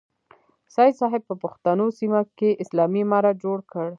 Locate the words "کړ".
3.71-3.85